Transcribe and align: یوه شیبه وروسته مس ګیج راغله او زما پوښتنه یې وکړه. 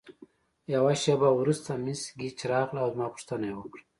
یوه 0.73 0.93
شیبه 1.01 1.29
وروسته 1.39 1.71
مس 1.83 2.01
ګیج 2.19 2.37
راغله 2.51 2.79
او 2.83 2.89
زما 2.93 3.07
پوښتنه 3.15 3.45
یې 3.49 3.55
وکړه. 3.57 3.81